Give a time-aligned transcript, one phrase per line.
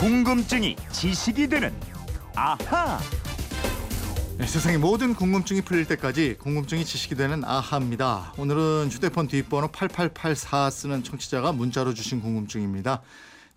[0.00, 1.74] 궁금증이 지식이 되는
[2.34, 2.98] 아하.
[4.38, 8.32] 네, 세상의 모든 궁금증이 풀릴 때까지 궁금증이 지식이 되는 아하입니다.
[8.38, 13.02] 오늘은 휴대폰 뒷번호 8884 쓰는 청취자가 문자로 주신 궁금증입니다.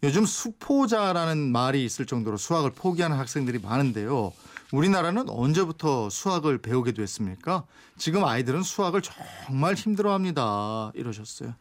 [0.04, 4.34] 요즘 수포자라는 말이 있을 정도로 수학을 포기하는 학생들이 많은데요.
[4.74, 7.64] 우리나라는 언제부터 수학을 배우게 됐습니까?
[7.98, 10.92] 지금 아이들은 수학을 정말 힘들어합니다.
[10.94, 11.54] 이러셨어요.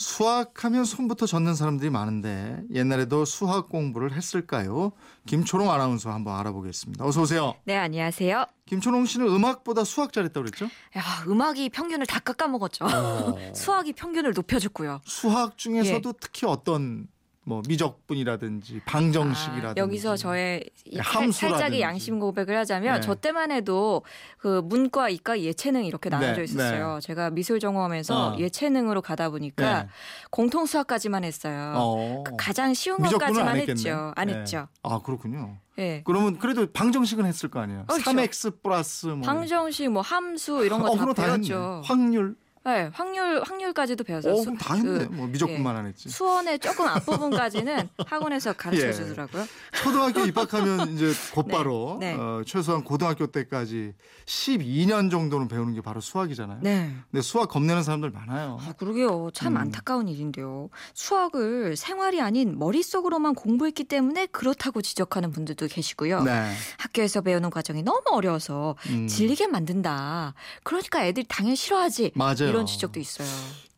[0.00, 4.92] 수학하면 손부터 젖는 사람들이 많은데 옛날에도 수학 공부를 했을까요?
[5.26, 7.04] 김초롱 아나운서 한번 알아보겠습니다.
[7.04, 7.54] 어서 오세요.
[7.64, 8.46] 네, 안녕하세요.
[8.64, 10.64] 김초롱 씨는 음악보다 수학 잘했다고 그랬죠?
[10.96, 12.86] 야, 음악이 평균을 다 깎아먹었죠.
[12.86, 13.36] 어.
[13.54, 15.02] 수학이 평균을 높여줬고요.
[15.04, 17.06] 수학 중에서도 특히 어떤
[17.44, 20.62] 뭐 미적분이라든지 방정식이라든지 아, 여기서 저의
[20.98, 21.38] 함수라든지.
[21.38, 23.00] 살짝의 양심 고백을 하자면 네.
[23.00, 24.02] 저 때만 해도
[24.36, 26.98] 그 문과, 이과, 예체능 이렇게 나눠져 네, 있었어요.
[27.02, 28.38] 제가 미술 전공하면서 어.
[28.38, 29.88] 예체능으로 가다 보니까 네.
[30.30, 31.72] 공통 수학까지만 했어요.
[31.76, 32.24] 어.
[32.26, 33.56] 그 가장 쉬운 것까지만 안.
[33.56, 34.12] 했죠.
[34.16, 34.34] 안 네.
[34.34, 34.68] 했죠.
[34.82, 35.56] 아 그렇군요.
[35.78, 36.02] 예.
[36.04, 37.86] 그러면 그래도 방정식은 했을 거 아니에요.
[37.86, 38.10] 그렇죠.
[38.10, 41.24] 3x 플러스 뭐 방정식, 뭐 함수 이런 거 어, 다.
[41.24, 41.80] 배웠죠.
[41.84, 42.36] 확률.
[42.62, 44.34] 네, 확률 확률까지도 배웠어요.
[44.34, 45.06] 어, 수- 그럼 다 했네.
[45.06, 46.10] 그, 뭐 미적분만 안 했지.
[46.10, 48.92] 수원의 조금 앞부분까지는 학원에서 가르쳐 예.
[48.92, 49.46] 주더라고요.
[49.82, 52.20] 초등학교 입학하면 이제 곧바로 네, 네.
[52.20, 53.94] 어, 최소한 고등학교 때까지
[54.26, 56.58] 12년 정도는 배우는 게 바로 수학이잖아요.
[56.62, 56.94] 네.
[57.10, 58.58] 근데 수학 겁내는 사람들 많아요.
[58.60, 59.30] 아, 그러게요.
[59.32, 59.56] 참 음.
[59.56, 60.68] 안타까운 일인데요.
[60.94, 66.22] 수학을 생활이 아닌 머릿속으로만 공부했기 때문에 그렇다고 지적하는 분들도 계시고요.
[66.24, 66.52] 네.
[66.78, 69.06] 학교에서 배우는 과정이 너무 어려워서 음.
[69.08, 70.34] 질리게 만든다.
[70.62, 72.12] 그러니까 애들이 당연히 싫어하지.
[72.14, 72.49] 맞아요.
[72.50, 73.28] 이런 지적도 있어요.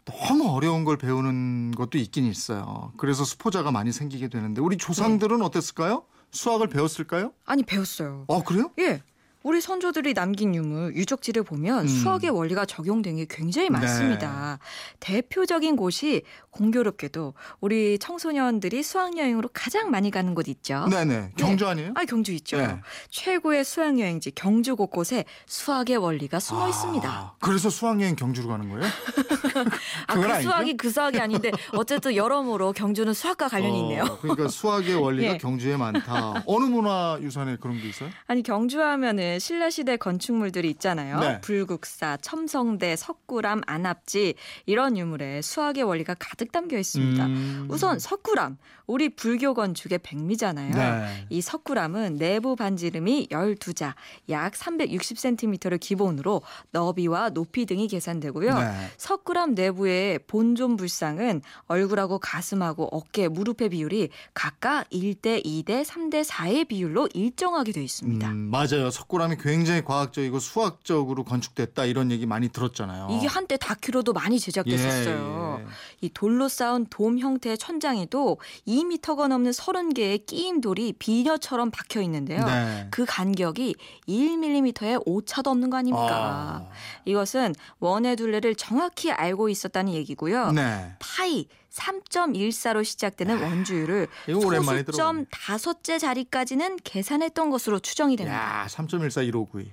[0.05, 2.93] 너무 어려운 걸 배우는 것도 있긴 있어요.
[2.97, 5.45] 그래서 수포자가 많이 생기게 되는데 우리 조상들은 네.
[5.45, 6.05] 어땠을까요?
[6.33, 7.33] 수학을 배웠을까요?
[7.45, 8.25] 아니 배웠어요.
[8.27, 8.73] 어 그래요?
[8.79, 9.03] 예.
[9.43, 11.87] 우리 선조들이 남긴 유물 유적지를 보면 음.
[11.87, 11.93] 네.
[11.93, 14.59] 수학의 원리가 적용된 게 굉장히 많습니다.
[15.01, 20.87] 대표적인 곳이 공교롭게도 우리 청소년들이 수학 여행으로 가장 많이 가는 곳 있죠.
[20.91, 21.31] 네네.
[21.37, 21.93] 경주 아니에요?
[21.95, 22.59] 아 경주 있죠.
[22.59, 22.81] 네.
[23.11, 27.09] 최고의 수학 여행지 경주 곳곳에 수학의 원리가 숨어 있습니다.
[27.09, 28.83] 아, 그래서 수학여행 경주로 가는 거예요?
[30.07, 30.49] 아, 그 아니죠?
[30.49, 34.19] 수학이 그 수학이 아닌데 어쨌든 여러모로 경주는 수학과 관련이 어, 있네요.
[34.21, 35.39] 그러니까 수학의 원리가 예.
[35.39, 36.43] 경주에 많다.
[36.47, 38.11] 어느 문화 유산에 그런 게 있어요?
[38.27, 41.21] 아니 경주 하면은 신라 시대 건축물들이 있잖아요.
[41.21, 41.41] 네.
[41.41, 44.35] 불국사, 첨성대, 석굴암, 안압지
[44.67, 47.25] 이런 유물에 수학의 원리가 가득 담겨 있습니다.
[47.27, 47.69] 음.
[47.71, 48.57] 우선 석굴암,
[48.87, 50.75] 우리 불교 건축의 백미잖아요.
[50.75, 51.27] 네.
[51.31, 53.95] 이 석굴암은 내부 반지름이 12자,
[54.29, 56.43] 약 360cm를 기본으로
[56.73, 58.59] 너비와 높이 등이 계산되고요.
[58.59, 58.71] 네.
[58.97, 67.09] 석굴암 내부의 본존 불상은 얼굴하고 가슴하고 어깨, 무릎의 비율이 각각 1대 2대 3대 4의 비율로
[67.15, 68.29] 일정하게 되어 있습니다.
[68.29, 68.91] 음, 맞아요.
[68.91, 73.09] 석굴암 이 굉장히 과학적이고 수학적으로 건축됐다 이런 얘기 많이 들었잖아요.
[73.13, 75.59] 이게 한때 다큐로도 많이 제작됐었어요.
[75.61, 75.69] 예, 예.
[76.01, 82.45] 이 돌로 쌓은 돔 형태의 천장에도 2미터가 넘는 30개의 끼임 돌이 비녀처럼 박혀 있는데요.
[82.45, 82.89] 네.
[82.91, 83.77] 그 간격이
[84.09, 86.09] 1mm에 오차도 없는 거 아닙니까?
[86.11, 86.69] 아,
[87.05, 90.53] 이것은 원의 둘레를 정확히 알고 있었다는 얘기고요.
[90.53, 90.95] 네.
[90.99, 95.27] 파이 3.14로 시작되는 원주율을 소수점.
[95.31, 98.63] 다섯째 자리까지는 계산했던 것으로 추정이 됩니다.
[98.63, 99.67] 야, 3.141592.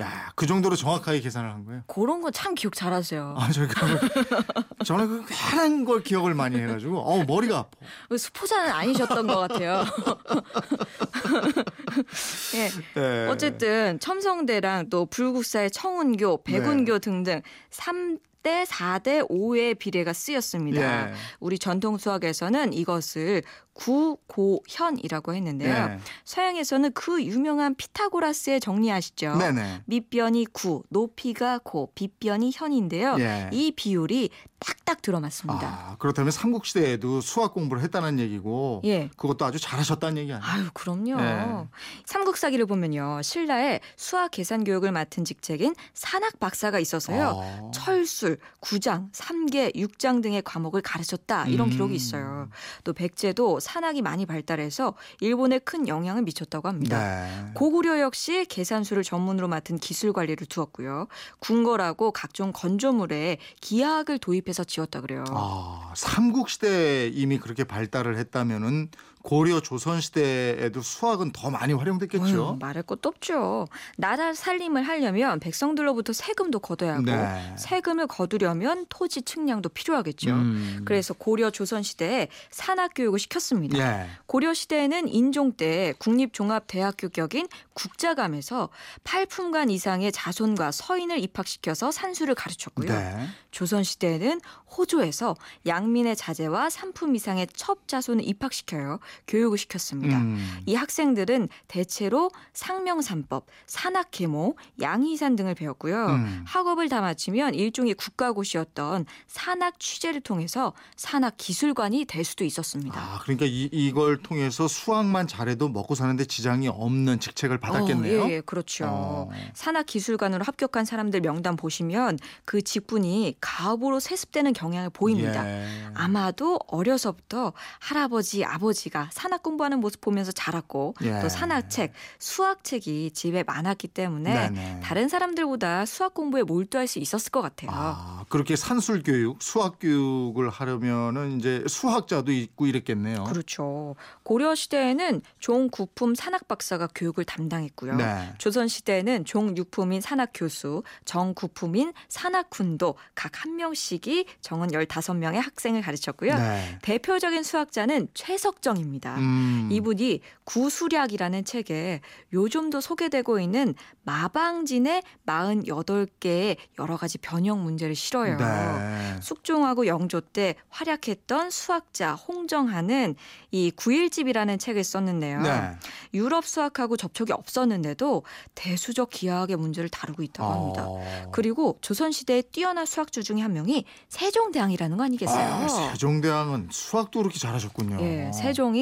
[0.00, 1.82] 야, 그 정도로 정확하게 계산을 한 거예요.
[1.86, 3.34] 그런 건 참 기억 잘하세요.
[3.36, 3.74] 아, 저희 그
[4.84, 8.16] 저는 그 괜한 걸 기억을 많이 해가지고, 어 머리가 아파.
[8.16, 9.84] 수포자는 아니셨던 것 같아요.
[12.54, 12.70] 예.
[12.94, 13.28] 네.
[13.28, 21.10] 어쨌든 첨성대랑 또 불국사의 청운교, 백운교 등등 3 대 4대 5의 비례가 쓰였습니다.
[21.10, 21.14] 예.
[21.40, 23.42] 우리 전통 수학에서는 이것을
[23.74, 25.88] 구고현이라고 했는데요.
[25.88, 25.98] 네.
[26.24, 29.36] 서양에서는 그 유명한 피타고라스의 정리하시죠.
[29.36, 29.82] 네네.
[29.86, 33.16] 밑변이 9, 높이가 고, 빗변이 현인데요.
[33.18, 33.48] 예.
[33.52, 34.30] 이 비율이
[34.60, 35.66] 딱딱 들어맞습니다.
[35.66, 39.08] 아, 그렇다면 삼국시대에도 수학 공부를 했다는 얘기고, 예.
[39.16, 40.52] 그것도 아주 잘하셨다는 얘기 아니에요?
[40.52, 41.16] 아유, 그럼요.
[41.16, 41.66] 네.
[42.04, 43.22] 삼국사기를 보면요.
[43.22, 47.40] 신라에 수학 계산 교육을 맡은 직책인 산학 박사가 있어서요.
[47.42, 47.70] 아.
[47.72, 51.46] 철술, 구장, 삼계, 육장 등의 과목을 가르쳤다.
[51.46, 51.70] 이런 음.
[51.70, 52.48] 기록이 있어요.
[52.84, 56.98] 또 백제도 산학이 많이 발달해서 일본에 큰 영향을 미쳤다고 합니다.
[56.98, 57.52] 네.
[57.54, 61.08] 고구려 역시 계산수를 전문으로 맡은 기술 관리를 두었고요.
[61.38, 65.24] 궁궐하고 각종 건조물에 기하학을 도입해 서 지었다 그래요.
[65.30, 68.90] 아, 삼국시대에 이미 그렇게 발달을 했다면은
[69.22, 72.44] 고려 조선 시대에도 수학은 더 많이 활용됐겠죠.
[72.44, 73.66] 어휴, 말할 것도 없죠.
[73.96, 77.54] 나라 살림을 하려면 백성들로부터 세금도 걷어야 하고 네.
[77.58, 80.30] 세금을 거두려면 토지 측량도 필요하겠죠.
[80.30, 80.82] 음.
[80.84, 83.78] 그래서 고려 조선 시대에 산학 교육을 시켰습니다.
[83.78, 84.08] 예.
[84.26, 88.70] 고려 시대에는 인종 때 국립종합대학교 격인 국자감에서
[89.04, 92.88] 8품간 이상의 자손과 서인을 입학시켜서 산수를 가르쳤고요.
[92.88, 93.26] 네.
[93.50, 94.40] 조선 시대에는
[94.76, 95.36] 호조에서
[95.66, 99.00] 양민의 자제와 3품 이상의 첩 자손을 입학시켜요.
[99.26, 100.18] 교육을 시켰습니다.
[100.18, 100.60] 음.
[100.66, 106.06] 이 학생들은 대체로 상명산법, 산악계모, 양희산 등을 배웠고요.
[106.06, 106.44] 음.
[106.46, 112.98] 학업을 다 마치면 일종의 국가고시였던 산악 취재를 통해서 산악 기술관이 될 수도 있었습니다.
[112.98, 118.22] 아, 그러니까 이, 이걸 통해서 수학만 잘해도 먹고 사는데 지장이 없는 직책을 받았겠네요.
[118.22, 118.84] 어, 예, 예, 그렇죠.
[118.88, 119.30] 어.
[119.54, 125.46] 산악 기술관으로 합격한 사람들 명단 보시면 그 직분이 가업으로 세습되는 경향을 보입니다.
[125.46, 125.66] 예.
[125.94, 131.20] 아마도 어려서부터 할아버지, 아버지가 산악 공부하는 모습 보면서 자랐고 예.
[131.20, 134.80] 또 산악책, 수학책이 집에 많았기 때문에 네네.
[134.82, 137.70] 다른 사람들보다 수학 공부에 몰두할 수 있었을 것 같아요.
[137.72, 143.24] 아, 그렇게 산술 교육, 수학 교육을 하려면은 이제 수학자도 있고 이랬겠네요.
[143.24, 143.96] 그렇죠.
[144.22, 147.96] 고려 시대에는 종구품 산악 박사가 교육을 담당했고요.
[147.96, 148.32] 네.
[148.38, 156.34] 조선 시대에는 종육품인 산악 교수, 정구품인 산악 군도 각 한 명씩이 정은 15명의 학생을 가르쳤고요.
[156.34, 156.78] 네.
[156.82, 158.89] 대표적인 수학자는 최석정입니다.
[159.18, 159.68] 음.
[159.70, 162.00] 이분이 구수략이라는 책에
[162.32, 168.36] 요즘도 소개되고 있는 마방진의 48개의 여러 가지 변형 문제를 실어요.
[168.36, 169.20] 네.
[169.20, 173.14] 숙종하고 영조 때 활약했던 수학자 홍정하는
[173.50, 175.42] 이 구일집이라는 책을 썼는데요.
[175.42, 175.72] 네.
[176.14, 180.84] 유럽 수학하고 접촉이 없었는데도 대수적 기하학의 문제를 다루고 있다고 합니다.
[180.86, 181.30] 어.
[181.32, 185.54] 그리고 조선시대의 뛰어난 수학주 중에 한 명이 세종대왕이라는 거 아니겠어요?
[185.54, 187.98] 아, 세종대왕은 수학도 그렇게 잘하셨군요.
[188.00, 188.79] 예, 세종이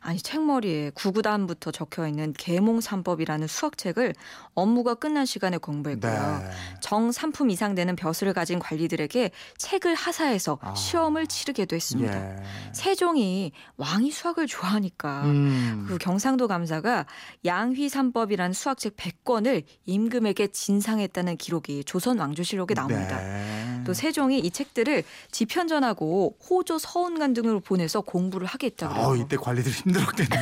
[0.00, 4.14] 아니 책머리에 구구단부터 적혀 있는 계몽삼법이라는 수학책을
[4.54, 6.12] 업무가 끝난 시간에 공부했고요.
[6.12, 6.50] 네.
[6.80, 10.74] 정삼품 이상 되는 벼슬을 가진 관리들에게 책을 하사해서 아.
[10.74, 12.16] 시험을 치르게도 했습니다.
[12.16, 12.36] 예.
[12.72, 15.84] 세종이 왕이 수학을 좋아하니까 음.
[15.88, 17.06] 그 경상도 감사가
[17.44, 23.20] 양휘삼법이라는 수학책 100권을 임금에게 진상했다는 기록이 조선 왕조실록에 나옵니다.
[23.20, 23.75] 네.
[23.86, 29.08] 또 세종이 이 책들을 집현전하고 호조 서운관 등으로 보내서 공부를 하게 했다고 그래요.
[29.08, 30.36] 어, 이때 관리들 힘들었겠네.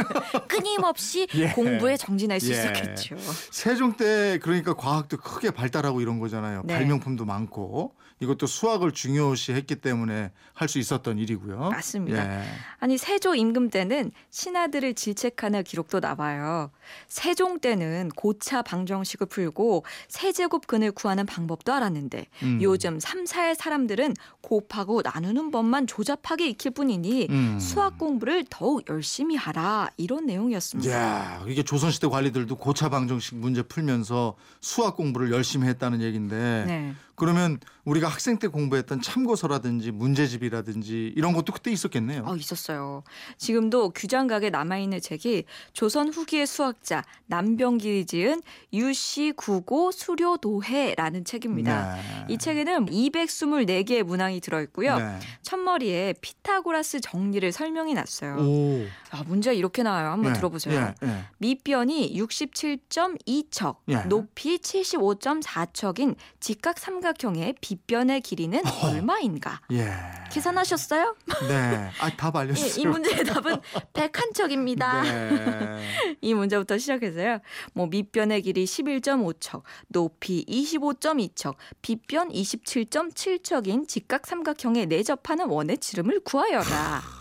[0.48, 1.48] 끊임없이 예.
[1.50, 2.56] 공부에 정진할 수 예.
[2.56, 3.16] 있었겠죠.
[3.50, 6.62] 세종 때 그러니까 과학도 크게 발달하고 이런 거잖아요.
[6.64, 6.74] 네.
[6.74, 11.70] 발명품도 많고 이것도 수학을 중요시했기 때문에 할 수 있었던 일이고요.
[11.70, 12.42] 맞습니다.
[12.42, 12.44] 예.
[12.78, 16.70] 아니 세조 임금 때는 신하들을 질책하는 기록도 나와요.
[17.08, 22.62] 세종 때는 고차 방정식을 풀고 세제곱 근을 구하는 방법도 알았는데 음.
[22.62, 27.58] 요즘 3, 4의 사람들은 곱하고 나누는 법만 조잡하게 익힐 뿐이니 음.
[27.60, 30.90] 수학 공부를 더욱 열심히 하라 이런 내용이었습니다.
[30.92, 36.94] 야, 이게 조선시대 관리들도 고차 방정식 문제 풀면서 수학 공부를 열심히 했다는 얘기인데 네.
[37.20, 42.24] 그러면 우리가 학생 때 공부했던 참고서라든지 문제집이라든지 이런 것도 그때 있었겠네요.
[42.26, 43.02] 어, 있었어요.
[43.36, 45.44] 지금도 규장각에 남아 있는 책이
[45.74, 48.40] 조선 후기의 수학자 남병길이 지은
[48.72, 51.96] 유시 국오 수료도해라는 책입니다.
[51.96, 52.26] 네.
[52.30, 54.96] 이 책에는 224개의 문항이 들어 있고요.
[54.96, 55.18] 네.
[55.42, 58.36] 첫머리에 피타고라스 정리를 설명해 놨어요.
[58.36, 58.86] 오.
[59.10, 60.10] 아, 문제 이렇게 나와요.
[60.10, 60.94] 한번 예, 들어보세요.
[61.02, 61.24] 예, 예.
[61.38, 63.96] 밑변이 67.2척, 예.
[64.04, 69.60] 높이 75.4척인 직각 삼각 형의 빗변의 길이는 얼마인가?
[69.72, 69.92] 예.
[70.30, 71.16] 계산하셨어요?
[71.48, 71.90] 네.
[72.00, 72.82] 아, 답 예, 알려주세요.
[72.82, 73.60] 이 문제의 답은
[73.92, 75.02] 101척입니다.
[75.02, 75.82] 네.
[76.20, 77.38] 이 문제부터 시작해서요.
[77.74, 87.02] 뭐 밑변의 길이 11.5척, 높이 25.2척, 빗변 27.7척인 직각 삼각형에 내접하는 원의 지름을 구하여라.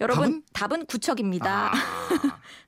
[0.00, 1.46] 여러분 답은, 9척입니다.
[1.46, 1.72] 아,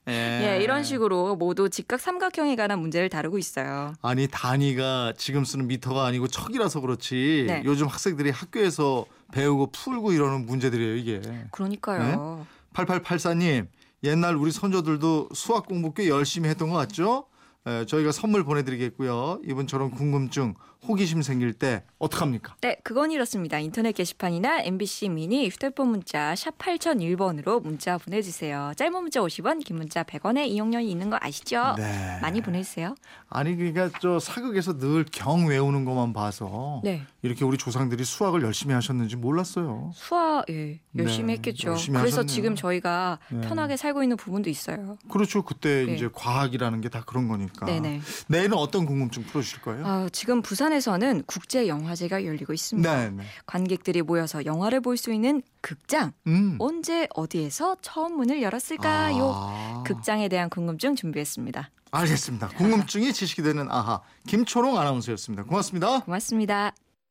[0.09, 0.13] 예.
[0.57, 3.93] 예, 이런 식으로 모두 직각 삼각형에 관한 문제를 다루고 있어요.
[4.01, 7.63] 아니 단위가 지금 쓰는 미터가 아니고 척이라서 그렇지 네.
[7.67, 11.21] 요즘 학생들이 학교에서 배우고 풀고 이러는 문제들이에요 이게
[11.51, 12.47] 그러니까요.
[12.73, 13.67] 8884님
[14.05, 17.27] 옛날 우리 선조들도 수학 공부 꽤 열심히 했던 것 같죠?
[17.67, 20.55] 에, 저희가 선물 보내드리겠고요 이분처럼 궁금증
[20.87, 22.55] 호기심 생길 때 어떡합니까?
[22.61, 23.59] 네, 그건 이렇습니다.
[23.59, 28.73] 인터넷 게시판이나 MBC 미니 휴대폰 문자 샵 8001번으로 문자 보내주세요.
[28.77, 31.75] 짧은 문자 50원, 긴 문자 100원의 이용료이 있는 거 아시죠?
[31.77, 32.21] 네.
[32.23, 32.95] 많이 보내주세요.
[33.29, 37.03] 아니 그러니까 저 사극에서 늘 경 외우는 것만 봐서 네.
[37.23, 39.91] 이렇게 우리 조상들이 수학을 열심히 하셨는지 몰랐어요.
[39.95, 41.71] 수학 예, 열심히 네, 했겠죠.
[41.71, 42.27] 열심히 그래서 하셨네요.
[42.33, 43.41] 지금 저희가 네.
[43.41, 44.97] 편하게 살고 있는 부분도 있어요.
[45.11, 45.43] 그렇죠.
[45.43, 45.95] 그때 네.
[45.97, 47.35] 이제 과학이라는 게 다 그런 거
[47.67, 47.81] 니까.
[47.81, 48.01] 네네.
[48.29, 49.87] 내일은 어떤 궁금증 풀어주실 거예요?
[49.87, 52.97] 아, 지금 부산에서는 국제 영화제가 열리고 있습니다.
[52.97, 53.23] 네, 네.
[53.47, 56.57] 관객들이 모여서 영화를 볼 수 있는 극장 음.
[56.59, 59.33] 언제 어디에서 처음 문을 열었을까요?
[59.35, 61.71] 아, 극장에 대한 궁금증 준비했습니다.
[61.91, 62.49] 알겠습니다.
[62.49, 65.45] 궁금증이 지식이 되는 아하 김초롱 아나운서였습니다.
[65.45, 66.01] 고맙습니다.
[66.01, 66.88] 고맙습니다.